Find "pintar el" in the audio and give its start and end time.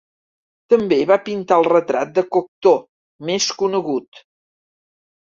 1.25-1.67